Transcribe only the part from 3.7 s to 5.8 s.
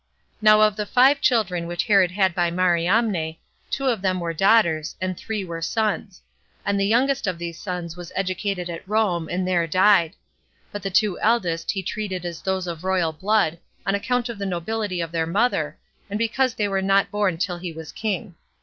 of them were daughters, and three were